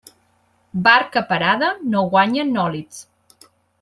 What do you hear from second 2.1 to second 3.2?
guanya nòlits.